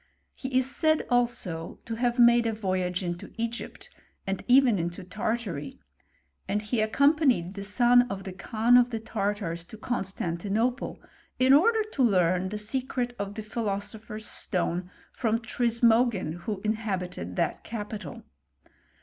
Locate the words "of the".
8.09-8.33, 8.77-8.99, 13.19-13.43